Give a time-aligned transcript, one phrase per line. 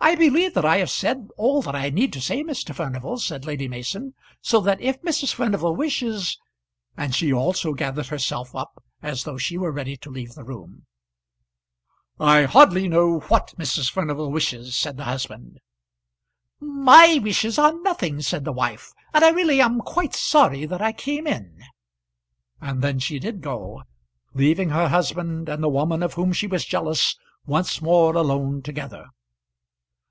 [0.00, 2.74] "I believe that I have said all that I need say, Mr.
[2.74, 5.32] Furnival," said Lady Mason; "so that if Mrs.
[5.32, 6.36] Furnival wishes,"
[6.96, 10.84] and she also gathered herself up as though she were ready to leave the room.
[12.18, 13.88] "I hardly know what Mrs.
[13.88, 15.60] Furnival wishes," said the husband.
[16.58, 20.90] "My wishes are nothing," said the wife, "and I really am quite sorry that I
[20.92, 21.62] came in."
[22.60, 23.84] And then she did go,
[24.34, 27.16] leaving her husband and the woman of whom she was jealous
[27.46, 29.06] once more alone together.